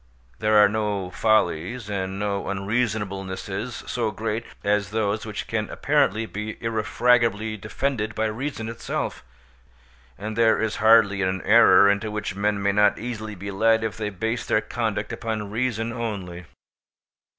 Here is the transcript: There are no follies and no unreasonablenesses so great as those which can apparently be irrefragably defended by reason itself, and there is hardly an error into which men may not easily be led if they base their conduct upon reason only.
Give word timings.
There 0.39 0.57
are 0.57 0.67
no 0.67 1.11
follies 1.11 1.87
and 1.87 2.17
no 2.17 2.45
unreasonablenesses 2.45 3.87
so 3.87 4.09
great 4.09 4.45
as 4.63 4.89
those 4.89 5.27
which 5.27 5.45
can 5.45 5.69
apparently 5.69 6.25
be 6.25 6.57
irrefragably 6.59 7.55
defended 7.55 8.15
by 8.15 8.25
reason 8.25 8.67
itself, 8.67 9.23
and 10.17 10.35
there 10.35 10.59
is 10.59 10.77
hardly 10.77 11.21
an 11.21 11.43
error 11.43 11.87
into 11.87 12.09
which 12.09 12.35
men 12.35 12.63
may 12.63 12.71
not 12.71 12.97
easily 12.97 13.35
be 13.35 13.51
led 13.51 13.83
if 13.83 13.95
they 13.95 14.09
base 14.09 14.43
their 14.43 14.59
conduct 14.59 15.13
upon 15.13 15.51
reason 15.51 15.93
only. 15.93 16.45